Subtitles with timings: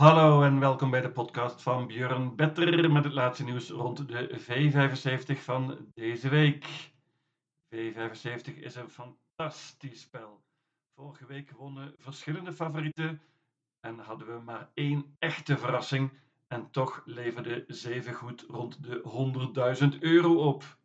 [0.00, 4.40] Hallo en welkom bij de podcast van Björn Better met het laatste nieuws rond de
[4.40, 6.90] V75 van deze week.
[7.74, 10.42] V75 is een fantastisch spel.
[10.94, 13.20] Vorige week wonnen verschillende favorieten
[13.80, 16.10] en hadden we maar één echte verrassing
[16.48, 19.02] en toch leverde zeven goed rond de
[19.94, 20.78] 100.000 euro op.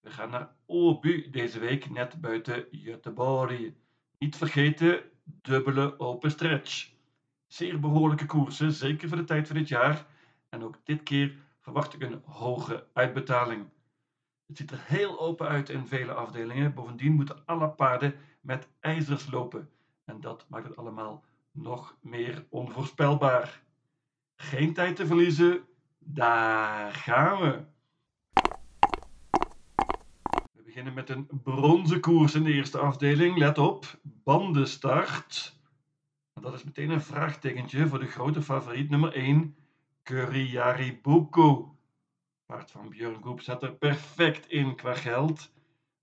[0.00, 3.72] We gaan naar Obu deze week net buiten Göteborg.
[4.18, 6.98] Niet vergeten, dubbele open stretch.
[7.50, 10.06] Zeer behoorlijke koersen, zeker voor de tijd van dit jaar.
[10.48, 13.64] En ook dit keer verwacht ik een hoge uitbetaling.
[14.46, 16.74] Het ziet er heel open uit in vele afdelingen.
[16.74, 19.70] Bovendien moeten alle paarden met ijzers lopen.
[20.04, 23.62] En dat maakt het allemaal nog meer onvoorspelbaar.
[24.36, 25.64] Geen tijd te verliezen.
[25.98, 27.64] Daar gaan we.
[30.52, 33.38] We beginnen met een bronzen koers in de eerste afdeling.
[33.38, 35.59] Let op, bandenstart.
[36.40, 39.54] Dat is meteen een vraagtekentje voor de grote favoriet nummer 1,
[41.02, 41.76] Buko.
[42.46, 45.52] Paard van Björn Goep zat er perfect in qua geld.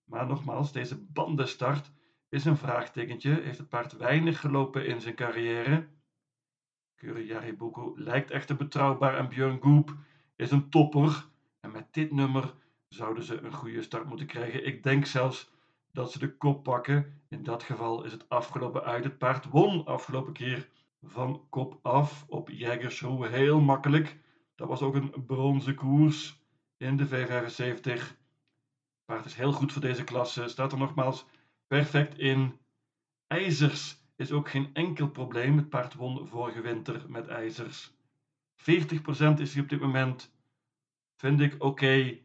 [0.06, 1.92] Maar nogmaals, deze bandenstart
[2.30, 3.42] is een vraagtekentje.
[3.42, 5.88] Heeft het paard weinig gelopen in zijn carrière?
[7.58, 9.96] Buko lijkt echter betrouwbaar en Björn Goep
[10.36, 11.26] is een topper.
[11.60, 12.54] En met dit nummer
[12.88, 14.66] zouden ze een goede start moeten krijgen.
[14.66, 15.52] Ik denk zelfs
[15.98, 17.22] dat ze de kop pakken.
[17.30, 19.04] In dat geval is het afgelopen uit.
[19.04, 20.70] Het paard won afgelopen keer
[21.04, 23.28] van kop af op Jägershow.
[23.28, 24.18] Heel makkelijk.
[24.56, 26.40] Dat was ook een bronzen koers
[26.78, 27.82] in de V75.
[27.84, 28.18] Het
[29.06, 30.48] paard is heel goed voor deze klasse.
[30.48, 31.26] Staat er nogmaals
[31.68, 32.58] perfect in.
[33.28, 35.58] IJzers is ook geen enkel probleem.
[35.58, 37.92] Het paard won vorige winter met ijzers.
[38.56, 38.64] 40%
[39.38, 40.32] is hij op dit moment.
[41.16, 42.18] Vind ik oké.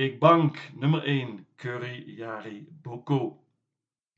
[0.00, 3.44] Ik bank nummer 1, Curry Yari Boko.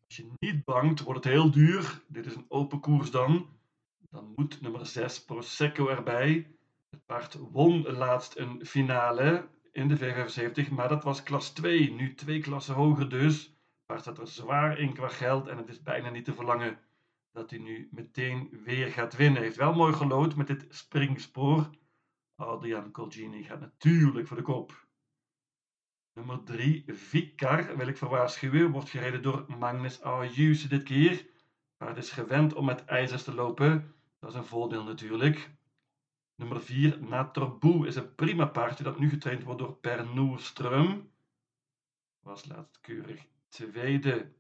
[0.07, 2.03] Als je niet bankt, wordt het heel duur.
[2.07, 3.49] Dit is een open koers dan.
[4.11, 6.47] Dan moet nummer 6, Prosecco erbij.
[6.91, 11.93] Het paard won laatst een finale in de V75, maar dat was klas 2.
[11.93, 13.45] Nu twee klassen hoger dus.
[13.45, 16.79] Het paard staat er zwaar in qua geld en het is bijna niet te verlangen
[17.33, 19.37] dat hij nu meteen weer gaat winnen.
[19.37, 21.71] Hij heeft wel mooi gelood met dit springspoor.
[22.37, 24.91] Adrian Colgini gaat natuurlijk voor de kop.
[26.15, 31.27] Nummer 3, Vicar, wil ik verwaarschuwen, wordt gereden door Magnus Ayuse dit keer.
[31.77, 33.95] Paard is gewend om met ijzers te lopen.
[34.19, 35.51] Dat is een voordeel natuurlijk.
[36.35, 41.11] Nummer 4, Natorboe, is een prima paardje dat nu getraind wordt door Per Noerström.
[42.21, 44.33] Was laatst keurig tweede.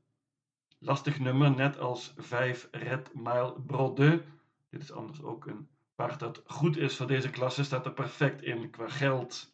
[0.79, 4.25] Lastig nummer, net als 5 Red Mile Brodde.
[4.69, 7.65] Dit is anders ook een paard dat goed is voor deze klasse.
[7.65, 9.52] Staat er perfect in qua geld.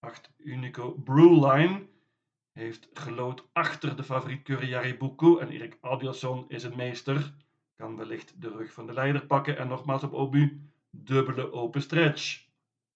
[0.00, 1.86] 8 Unico Brewline
[2.52, 7.34] heeft gelood achter de favoriet Curriari Bucco en Erik Adielson is een meester.
[7.76, 12.48] Kan wellicht de rug van de leider pakken en nogmaals op Obu dubbele open stretch.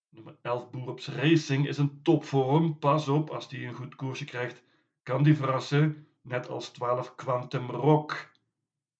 [0.08, 2.78] Nummer 11 Boerops Racing is een topvorm.
[2.78, 4.62] Pas op, als die een goed koersje krijgt,
[5.02, 6.06] kan die verrassen.
[6.22, 8.30] Net als 12 Quantum Rock.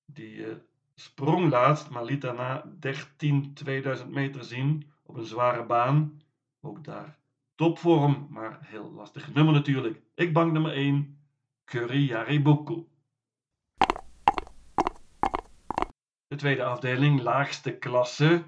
[0.04, 0.54] Die uh,
[0.94, 6.22] sprong laatst, maar liet daarna 13 2000 meter zien op een zware baan.
[6.60, 7.22] Ook daar
[7.56, 10.02] Topvorm, maar heel lastig nummer natuurlijk.
[10.14, 11.18] Ik bank nummer 1,
[11.64, 12.88] Curry Yariboko.
[16.26, 18.44] De tweede afdeling, laagste klasse.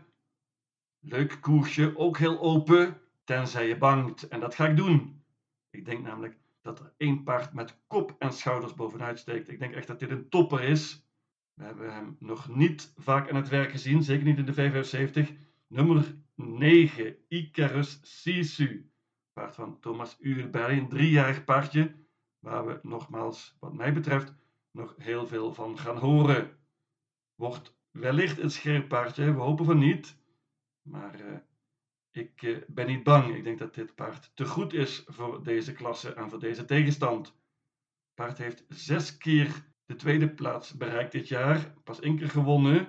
[1.01, 4.29] Leuk koersje, ook heel open, tenzij je bangt.
[4.29, 5.23] En dat ga ik doen.
[5.71, 9.49] Ik denk namelijk dat er één paard met kop en schouders bovenuit steekt.
[9.49, 11.07] Ik denk echt dat dit een topper is.
[11.55, 15.33] We hebben hem nog niet vaak aan het werk gezien, zeker niet in de V75.
[15.67, 18.91] Nummer 9, Icarus Sisu
[19.37, 21.95] paard van Thomas Uurberg, een driejarig paardje,
[22.39, 24.35] waar we nogmaals, wat mij betreft,
[24.71, 26.59] nog heel veel van gaan horen.
[27.35, 30.17] Wordt wellicht een scherp paardje, we hopen van niet,
[30.83, 31.37] maar uh,
[32.11, 33.35] ik uh, ben niet bang.
[33.35, 37.37] Ik denk dat dit paard te goed is voor deze klasse en voor deze tegenstand.
[38.15, 42.89] Paard heeft zes keer de tweede plaats bereikt dit jaar, pas één keer gewonnen,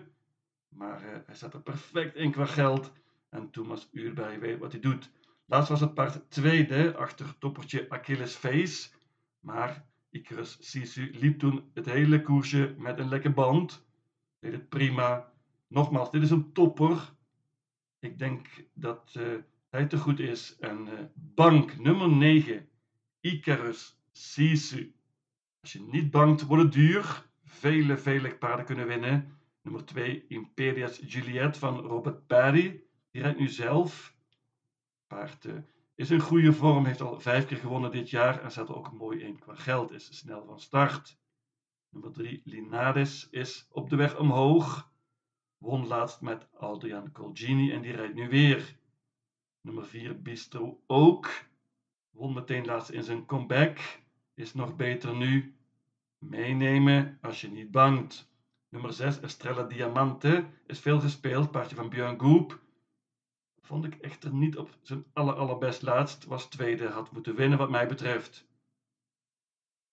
[0.68, 2.92] maar uh, hij staat er perfect in qua geld
[3.30, 5.12] en Thomas Uurberg weet wat hij doet.
[5.50, 8.90] Laatst was het paard tweede achter toppertje Achilles Face.
[9.40, 13.86] Maar Icarus Sisu liep toen het hele koersje met een lekke band.
[14.40, 15.32] Deed het prima.
[15.68, 17.14] Nogmaals, dit is een topper.
[18.00, 19.24] Ik denk dat uh,
[19.70, 20.58] hij te goed is.
[20.60, 22.70] En uh, bank nummer 9,
[23.22, 24.96] Icarus Sisu.
[25.62, 27.26] Als je niet bangt, wordt het duur.
[27.44, 29.38] Vele, vele paarden kunnen winnen.
[29.62, 32.84] Nummer 2, Imperias Juliet van Robert Perry.
[33.12, 34.16] Die rijdt nu zelf
[35.08, 35.48] paard
[35.98, 38.92] is in goede vorm, heeft al vijf keer gewonnen dit jaar en staat er ook
[38.92, 41.18] mooi in qua geld, is snel van start.
[41.90, 44.92] Nummer 3, Linares, is op de weg omhoog.
[45.58, 48.78] Won laatst met Adrian Colgini en die rijdt nu weer.
[49.62, 51.30] Nummer 4 Bistro ook.
[52.10, 53.80] Won meteen laatst in zijn comeback.
[54.34, 55.56] Is nog beter nu.
[56.18, 58.32] Meenemen als je niet bangt.
[58.70, 61.52] Nummer 6 Estrella Diamante is veel gespeeld.
[61.52, 62.60] Paardje van Björn Goop.
[63.68, 66.26] Vond ik echter niet op zijn aller allerbest laatst.
[66.26, 68.48] Was tweede, had moeten winnen wat mij betreft.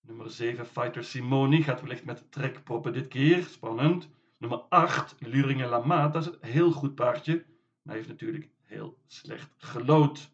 [0.01, 3.43] Nummer 7 Fighter Simoni gaat wellicht met trekproppen dit keer.
[3.43, 4.09] Spannend.
[4.39, 6.09] Nummer 8 Luringen Lama.
[6.09, 7.45] Dat is een heel goed paardje.
[7.83, 10.31] Maar heeft natuurlijk heel slecht gelood.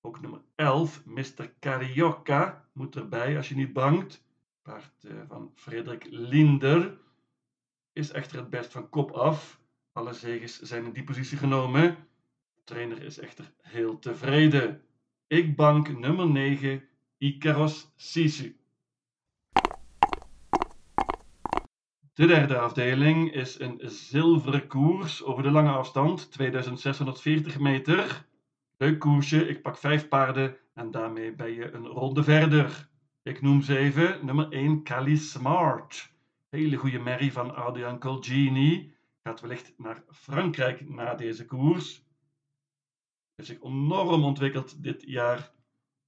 [0.00, 1.52] Ook nummer 11, Mr.
[1.60, 4.24] Carioca, moet erbij als je niet bangt.
[4.62, 6.98] Paard eh, van Frederik Linder
[7.92, 9.60] is echter het best van kop af.
[9.92, 11.96] Alle zegens zijn in die positie genomen.
[12.54, 14.82] De trainer is echter heel tevreden.
[15.26, 16.82] Ik bank nummer 9,
[17.18, 18.56] Icaros Sisu.
[22.14, 28.26] De derde afdeling is een zilveren koers over de lange afstand, 2640 meter.
[28.76, 32.88] Leuk koersje, ik pak vijf paarden en daarmee ben je een ronde verder.
[33.22, 34.18] Ik noem ze even.
[34.26, 36.12] Nummer 1, Cali Smart.
[36.48, 38.91] Hele goede merrie van Adrian Colgini.
[39.22, 42.06] Gaat wellicht naar Frankrijk na deze koers.
[43.34, 45.52] Heeft zich enorm ontwikkeld dit jaar.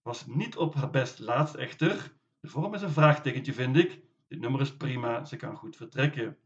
[0.02, 2.16] Was niet op haar best laatst echter.
[2.40, 4.02] De vorm is een vraagtekentje, vind ik.
[4.28, 6.38] Dit nummer is prima, ze kan goed vertrekken.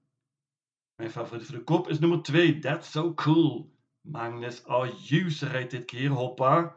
[0.94, 3.76] Mijn favoriet voor de kop is nummer 2, That's So Cool.
[4.00, 6.76] Magnus Ayuse rijdt dit keer, hoppa.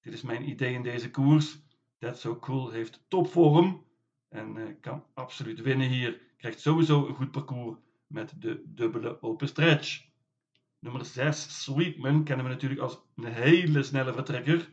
[0.00, 1.58] Dit is mijn idee in deze koers.
[1.98, 3.86] That's So Cool heeft topvorm
[4.28, 6.20] en uh, kan absoluut winnen hier.
[6.36, 7.78] Krijgt sowieso een goed parcours
[8.10, 10.08] met de dubbele open stretch.
[10.78, 14.70] Nummer 6, Sweetman, kennen we natuurlijk als een hele snelle vertrekker.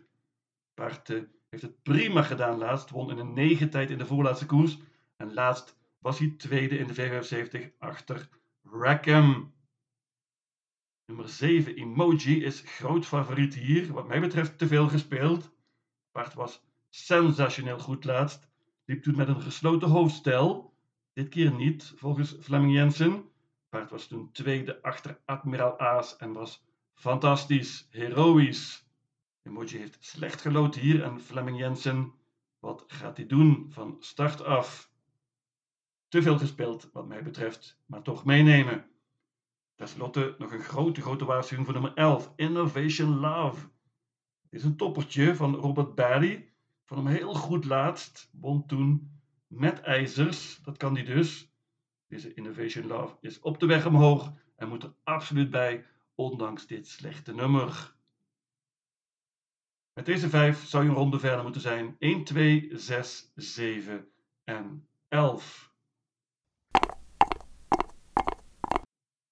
[0.74, 4.46] Paard uh, heeft het prima gedaan laatst, won in een 9 tijd in de voorlaatste
[4.46, 4.78] koers.
[5.16, 8.30] En laatst was hij tweede in de 75 achter
[8.64, 9.54] Rackham.
[11.06, 13.94] Nummer 7, Emoji, is groot favoriet hier.
[13.94, 15.52] Wat mij betreft te veel gespeeld.
[16.12, 18.50] Paard was sensationeel goed laatst.
[18.86, 20.77] Liep toen met een gesloten hoofdstel.
[21.18, 23.30] Dit keer niet, volgens Fleming Jensen.
[23.70, 28.88] Paard was toen tweede achter Admiraal Aas en was fantastisch, heroïs.
[29.44, 32.14] Emoji heeft slecht geloten hier en Fleming Jensen,
[32.60, 34.92] wat gaat hij doen van start af?
[36.08, 38.86] Te veel gespeeld, wat mij betreft, maar toch meenemen.
[39.76, 43.70] Ten slotte nog een grote, grote waarschuwing voor nummer 11, Innovation Love.
[44.50, 46.54] Dit is een toppertje van Robert Barry.
[46.84, 48.30] Van hem heel goed laatst.
[48.32, 49.17] Won toen
[49.48, 50.60] met ijzers.
[50.64, 51.52] Dat kan hij dus.
[52.08, 55.86] Deze Innovation Love is op de weg omhoog en moet er absoluut bij,
[56.16, 57.96] ondanks dit slechte nummer.
[59.94, 61.96] Met deze vijf zou je een ronde verder moeten zijn.
[62.00, 64.08] 1, 2, 6, 7
[64.44, 65.72] en 11.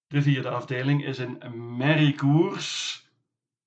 [0.07, 1.37] De vierde afdeling is een
[1.77, 3.03] merriekoers.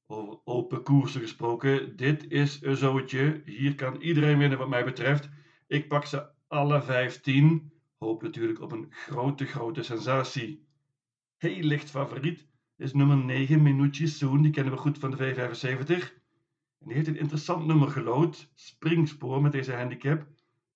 [0.07, 1.97] Over open koersen gesproken.
[1.97, 3.43] Dit is een zootje.
[3.45, 5.29] Hier kan iedereen winnen wat mij betreft.
[5.67, 7.73] Ik pak ze alle 15.
[7.99, 10.67] Hoop natuurlijk op een grote, grote sensatie.
[11.37, 12.47] Heel licht favoriet
[12.77, 14.43] is nummer 9, Minucci Soon.
[14.43, 16.17] Die kennen we goed van de V75.
[16.79, 18.51] En die heeft een interessant nummer gelood.
[18.55, 20.27] Springspoor met deze handicap.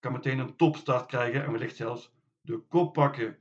[0.00, 3.36] Kan meteen een topstart krijgen en wellicht zelfs de kop pakken.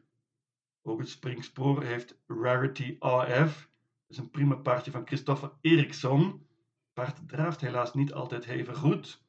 [0.82, 3.70] Ook het springspoor heeft Rarity AF.
[4.08, 6.46] Dat is een prima paardje van Christopher Eriksson.
[6.94, 9.24] Paard draaft helaas niet altijd even goed.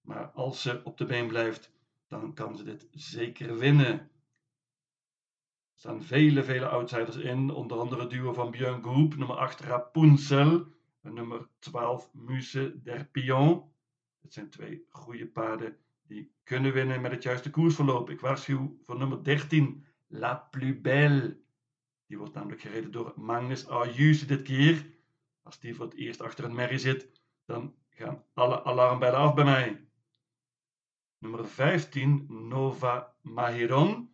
[0.00, 1.73] Maar als ze op de been blijft,
[2.08, 3.98] dan kan ze dit zeker winnen.
[5.74, 7.50] Er staan vele, vele outsiders in.
[7.50, 10.66] Onder andere het duo van Björn Groep, nummer 8 Rapunzel.
[11.00, 13.72] En nummer 12 Muse d'Erpion.
[14.20, 18.10] Dit zijn twee goede paarden die kunnen winnen met het juiste koersverloop.
[18.10, 21.38] Ik waarschuw voor nummer 13 La Plus Belle.
[22.06, 24.86] Die wordt namelijk gereden door Magnus Ayuse dit keer.
[25.42, 27.10] Als die voor het eerst achter een merrie zit,
[27.44, 29.83] dan gaan alle alarmbellen af bij mij.
[31.24, 34.10] Nummer 15, Nova Mahiron.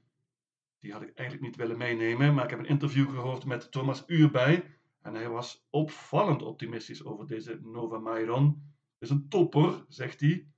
[0.81, 4.05] Die had ik eigenlijk niet willen meenemen, maar ik heb een interview gehoord met Thomas
[4.07, 4.79] Uurbij.
[5.03, 8.73] En hij was opvallend optimistisch over deze Nova Mahiron.
[8.99, 10.49] Is een topper, zegt hij.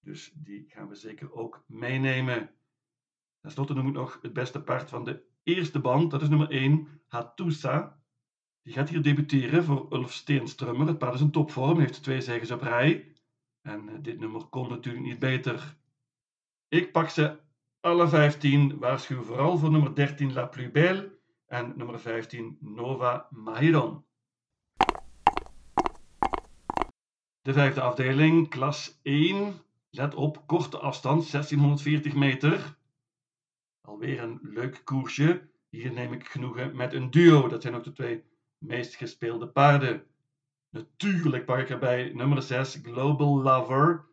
[0.00, 2.50] Dus die gaan we zeker ook meenemen.
[3.40, 6.10] Ten slotte noem ik nog het beste paard van de eerste band.
[6.10, 8.00] Dat is nummer 1, Hatusa.
[8.62, 10.86] Die gaat hier debuteren voor Ulf Steenstrummer.
[10.86, 13.12] Het paard is een topvorm, heeft twee zegens op rij.
[13.62, 15.76] En eh, dit nummer kon natuurlijk niet beter.
[16.68, 17.38] Ik pak ze
[17.80, 18.78] alle 15.
[18.78, 24.04] Waarschuw vooral voor nummer 13 La Plus Belle en nummer 15 Nova Mahiron.
[27.42, 29.54] De vijfde afdeling, klas 1.
[29.90, 32.76] Let op, korte afstand, 1640 meter.
[33.80, 35.48] Alweer een leuk koersje.
[35.68, 37.48] Hier neem ik genoegen met een duo.
[37.48, 38.24] Dat zijn ook de twee
[38.58, 40.06] meest gespeelde paarden.
[40.70, 44.06] Natuurlijk pak ik erbij nummer 6, Global Lover.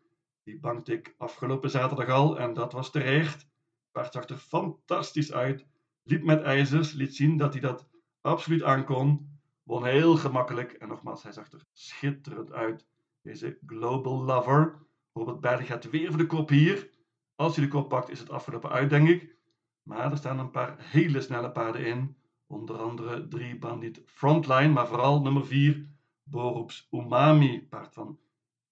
[0.43, 3.47] Die bankte ik afgelopen zaterdag al en dat was terecht.
[3.91, 5.65] Paard zag er fantastisch uit.
[6.03, 7.89] Liep met ijzers, liet zien dat hij dat
[8.21, 9.39] absoluut aankon.
[9.63, 12.85] Won heel gemakkelijk en nogmaals, hij zag er schitterend uit.
[13.21, 14.81] Deze Global Lover.
[15.13, 16.89] Robert Berg gaat weer voor de kop hier.
[17.35, 19.35] Als hij de kop pakt, is het afgelopen uit, denk ik.
[19.83, 22.17] Maar er staan een paar hele snelle paarden in.
[22.47, 25.89] Onder andere drie Bandit Frontline, maar vooral nummer 4
[26.23, 28.19] Borups Umami, paard van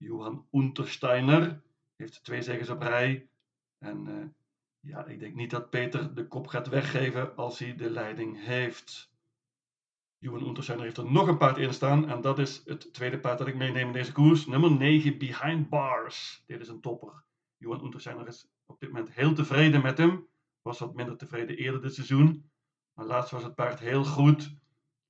[0.01, 1.62] Johan Untersteiner.
[1.96, 3.29] Heeft twee zegens op rij.
[3.77, 4.25] En uh,
[4.79, 9.12] ja, ik denk niet dat Peter de kop gaat weggeven als hij de leiding heeft.
[10.17, 12.10] Johan Untersteiner heeft er nog een paard in staan.
[12.10, 14.46] En dat is het tweede paard dat ik meeneem in deze koers.
[14.46, 16.43] Nummer 9, Behind Bars.
[16.48, 17.24] Dit is een topper.
[17.58, 20.27] Johan Untersteiner is op dit moment heel tevreden met hem.
[20.62, 22.50] Was wat minder tevreden eerder dit seizoen.
[22.93, 24.55] Maar laatst was het paard heel goed.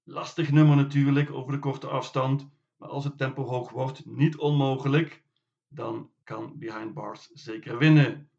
[0.03, 2.49] Lastig nummer natuurlijk over de korte afstand.
[2.81, 5.23] Maar als het tempo hoog wordt, niet onmogelijk.
[5.67, 8.29] Dan kan Behind Bars zeker winnen.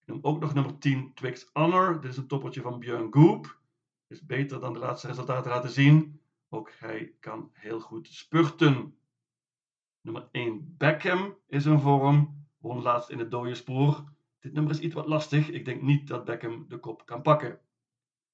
[0.00, 2.00] Ik noem ook nog nummer 10 Twix Honor.
[2.00, 3.60] Dit is een toppertje van Björn Goop.
[4.06, 6.20] Is beter dan de laatste resultaten laten zien.
[6.48, 8.98] Ook hij kan heel goed spurten.
[10.00, 12.46] Nummer 1 Beckham is een vorm.
[12.58, 14.04] Won laatst in het dode spoor.
[14.38, 15.50] Dit nummer is iets wat lastig.
[15.50, 17.60] Ik denk niet dat Beckham de kop kan pakken.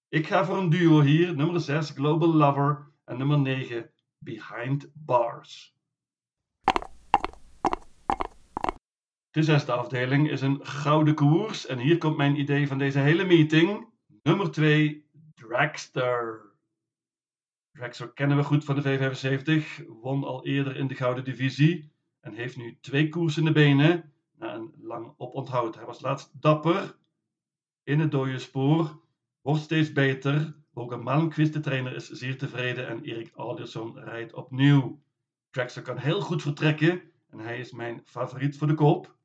[0.08, 1.34] Ik ga voor een duo hier.
[1.36, 3.90] Nummer 6 Global Lover en nummer 9
[4.22, 5.74] Behind Bars.
[9.30, 13.24] De zesde afdeling is een gouden koers en hier komt mijn idee van deze hele
[13.24, 13.88] meeting.
[14.22, 16.50] Nummer 2 Dragster.
[17.72, 22.34] Dragster kennen we goed van de V75, won al eerder in de gouden divisie en
[22.34, 25.74] heeft nu twee koersen in de benen na een lang oponthoud.
[25.74, 26.96] Hij was laatst dapper
[27.84, 29.00] in het dode spoor
[29.42, 30.61] wordt steeds beter.
[30.74, 35.02] Ook een de trainer, is zeer tevreden en Erik Alderson rijdt opnieuw.
[35.50, 39.16] Traxer kan heel goed vertrekken en hij is mijn favoriet voor de koop.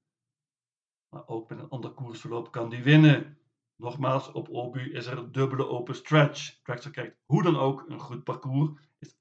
[1.10, 3.38] Maar ook met een ander koersverloop kan hij winnen.
[3.75, 6.62] Nogmaals, op Obu is er een dubbele open stretch.
[6.63, 8.82] Traxer krijgt hoe dan ook een goed parcours.
[9.00, 9.16] Is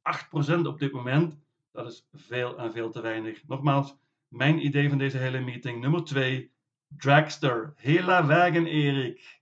[0.59, 1.38] 8% op dit moment.
[1.73, 3.47] Dat is veel en veel te weinig.
[3.47, 3.97] Nogmaals,
[4.28, 5.80] mijn idee van deze hele meeting.
[5.80, 6.52] Nummer 2,
[6.88, 7.73] Dragster.
[7.76, 9.36] Hela wagen Erik.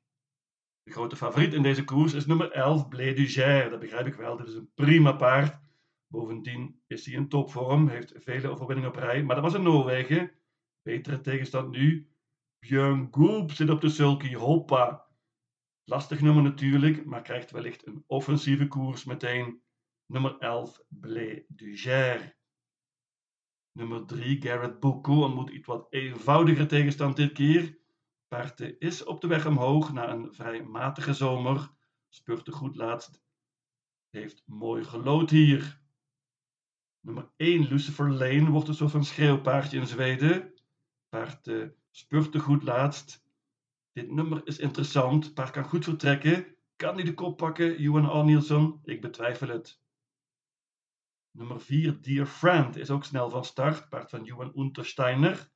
[0.84, 3.26] De grote favoriet in deze koers is nummer 11, Blé du
[3.70, 4.36] Dat begrijp ik wel.
[4.36, 5.58] Dit is een prima paard.
[6.06, 9.22] Bovendien is hij in topvorm, heeft vele overwinningen op rij.
[9.22, 10.30] Maar dat was in Noorwegen.
[10.82, 12.08] Betere tegenstand nu.
[12.58, 14.34] Björn Goop zit op de sulky.
[14.34, 15.06] Hoppa.
[15.84, 19.62] Lastig nummer natuurlijk, maar krijgt wellicht een offensieve koers meteen.
[20.06, 21.76] Nummer 11, Blé du
[23.72, 27.78] Nummer 3, Garrett Boko ontmoet iets wat eenvoudiger tegenstand dit keer.
[28.34, 31.70] Paard is op de weg omhoog na een vrij matige zomer.
[32.08, 33.22] Spurte goed laatst.
[34.10, 35.80] Heeft mooi gelood hier.
[37.00, 40.54] Nummer 1, Lucifer Lane, wordt een soort van schreeuwpaardje in Zweden.
[41.08, 43.24] Paard uh, spurte goed laatst.
[43.92, 45.34] Dit nummer is interessant.
[45.34, 46.56] Paard kan goed vertrekken.
[46.76, 48.80] Kan hij de kop pakken, Johan Arnielsen?
[48.82, 49.82] Ik betwijfel het.
[51.30, 53.88] Nummer 4, Dear Friend, is ook snel van start.
[53.88, 55.52] Paard van Johan Untersteiner.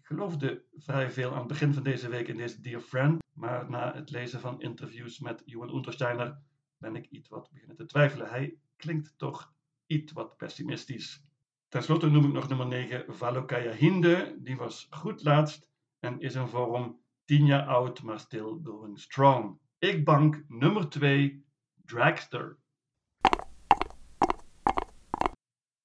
[0.00, 3.70] Ik geloofde vrij veel aan het begin van deze week in deze Dear Friend, maar
[3.70, 6.38] na het lezen van interviews met Johan Untersteiner
[6.78, 8.28] ben ik iets wat beginnen te twijfelen.
[8.28, 9.54] Hij klinkt toch
[9.86, 11.24] iets wat pessimistisch.
[11.68, 14.36] Ten slotte noem ik nog nummer 9 Valokaya Hinde.
[14.38, 19.58] Die was goed laatst en is in vorm 10 jaar oud, maar still going strong.
[19.78, 21.44] Ik bank nummer 2
[21.84, 22.58] Dragster.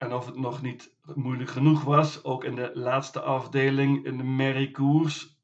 [0.01, 4.23] En of het nog niet moeilijk genoeg was, ook in de laatste afdeling in de
[4.23, 5.39] merriekoers.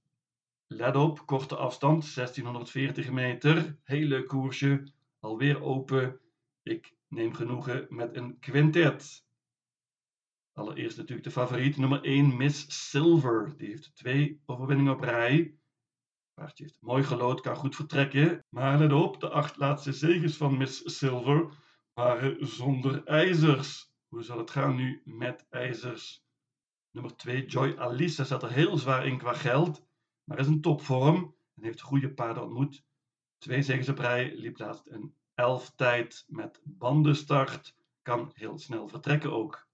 [0.67, 3.79] Let op, korte afstand, 1640 meter.
[3.83, 6.19] Heel leuk koersje, alweer open.
[6.63, 9.25] Ik neem genoegen met een quintet.
[10.53, 13.53] Allereerst natuurlijk de favoriet, nummer 1, Miss Silver.
[13.57, 15.55] Die heeft twee overwinningen op rij.
[16.33, 18.45] Paardje heeft mooi gelood, kan goed vertrekken.
[18.49, 21.49] Maar let op, de acht laatste zegens van Miss Silver
[21.93, 23.86] waren zonder ijzers.
[24.07, 26.25] Hoe zal het gaan nu met ijzers?
[26.91, 28.25] Nummer 2, Joy Alice.
[28.25, 29.85] zat er heel zwaar in qua geld,
[30.23, 32.83] maar is een topvorm en heeft goede paarden ontmoet.
[33.37, 37.75] Twee zegens op rij, liep laatst een elf tijd met bandenstart.
[38.01, 39.67] Kan heel snel vertrekken ook.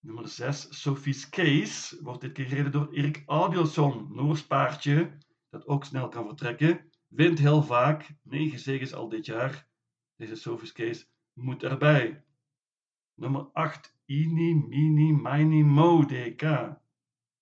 [0.00, 4.08] Nummer 6, Sophie's Case, wordt dit keer gereden door Erik Audielson.
[4.14, 5.18] Noors paardje,
[5.50, 6.90] dat ook snel kan vertrekken.
[7.08, 9.68] Wint heel vaak, 9 zegens al dit jaar.
[10.16, 12.24] Deze Sophie's Case moet erbij.
[13.14, 16.42] Nummer 8, Ini, Mini, Mini, Mo, DK.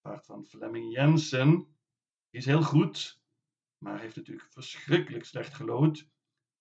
[0.00, 1.66] Paard van Fleming Jensen.
[2.30, 3.22] Is heel goed,
[3.78, 6.08] maar heeft natuurlijk verschrikkelijk slecht gelood.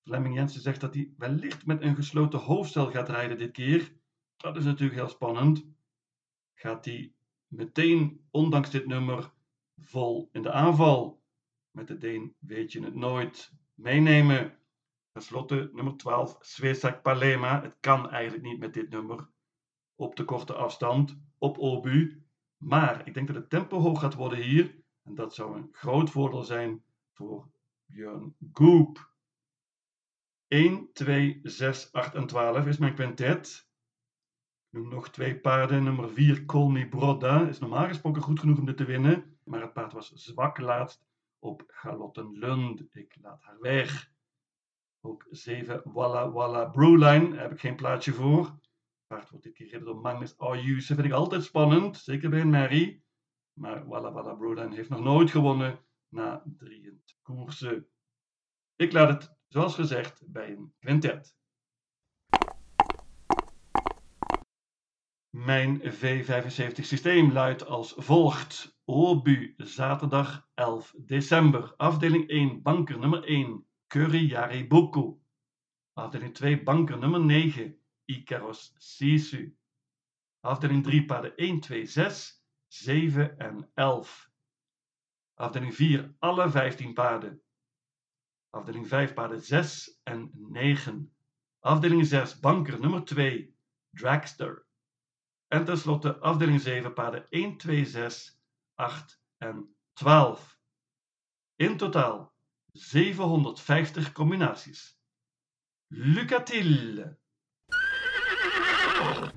[0.02, 3.94] Flemming Jensen zegt dat hij wellicht met een gesloten hoofdstel gaat rijden dit keer.
[4.38, 5.66] Dat is natuurlijk heel spannend.
[6.54, 7.14] Gaat hij
[7.48, 9.32] meteen, ondanks dit nummer,
[9.78, 11.24] vol in de aanval?
[11.72, 13.52] Met de Deen weet je het nooit.
[13.74, 14.59] Meenemen.
[15.20, 17.62] Ten slotte nummer 12, Svesak Palema.
[17.62, 19.30] Het kan eigenlijk niet met dit nummer.
[19.96, 22.24] Op de korte afstand, op Obu.
[22.58, 24.84] Maar ik denk dat het tempo hoog gaat worden hier.
[25.04, 27.52] En dat zou een groot voordeel zijn voor
[27.86, 29.14] Björn Goop.
[30.48, 33.70] 1, 2, 6, 8 en 12 is mijn quintet.
[34.70, 35.84] Ik nog twee paarden.
[35.84, 39.38] Nummer 4, Colny Broda, is normaal gesproken goed genoeg om dit te winnen.
[39.44, 41.06] Maar het paard was zwak laatst
[41.40, 42.96] op Galottenlund.
[42.96, 44.18] Ik laat haar weg.
[45.02, 48.60] Ook 7, Walla Walla Brewline, heb ik geen plaatje voor.
[49.08, 50.94] Paard wordt dit keer gereden door Magnus Ayuse.
[50.96, 53.04] Vind ik altijd spannend, zeker bij een Mary.
[53.54, 57.88] Maar Walla Walla Brewline heeft nog nooit gewonnen na 23 koersen.
[58.76, 61.38] Ik laat het, zoals gezegd, bij een quintet.
[65.30, 68.78] Mijn V75 systeem luidt als volgt.
[68.86, 71.74] Obu, zaterdag 11 december.
[71.78, 75.18] Afdeling 1, banker nummer 1, Curry Yaribuku.
[75.98, 77.76] Afdeling 2, banker nummer 9,
[78.08, 79.52] Icaros Sisu.
[80.44, 84.30] Afdeling 3, paarden 1, 2, 6, 7 en 11.
[85.38, 87.42] Afdeling 4, alle 15 paarden.
[88.54, 91.12] Afdeling 5, paarden 6 en 9.
[91.60, 93.54] Afdeling 6, banker nummer 2,
[93.92, 94.66] Dragster.
[95.48, 98.42] En tenslotte afdeling 7, paarden 1, 2, 6,
[98.76, 100.58] 8 en 12.
[101.56, 102.34] In totaal
[102.76, 104.96] 750 combinaties.
[105.92, 107.18] Lucatil.